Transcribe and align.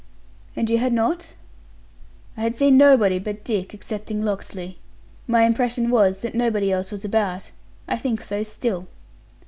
"And 0.55 0.67
you 0.67 0.79
had 0.79 0.93
not?" 0.93 1.35
"I 2.35 2.41
had 2.41 2.55
seen 2.55 2.75
nobody 2.75 3.19
but 3.19 3.43
Dick, 3.43 3.71
excepting 3.75 4.25
Locksley. 4.25 4.79
My 5.27 5.43
impression 5.43 5.91
was, 5.91 6.21
that 6.21 6.33
nobody 6.33 6.71
else 6.71 6.91
was 6.91 7.05
about; 7.05 7.51
I 7.87 7.97
think 7.97 8.23
so 8.23 8.41
still." 8.41 8.87